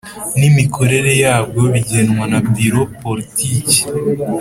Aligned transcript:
N 0.39 0.41
imikorere 0.49 1.11
yabwo 1.23 1.61
bigenwa 1.73 2.23
na 2.31 2.39
biro 2.55 2.81
politiki 3.01 3.77